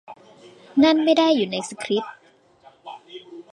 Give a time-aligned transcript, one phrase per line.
[0.83, 2.13] นั่นไม่ได้อยู่ในสคริปต์